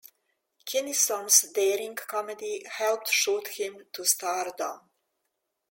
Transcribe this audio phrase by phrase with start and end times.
[0.65, 4.89] Kinison's daring comedy helped shoot him to stardom.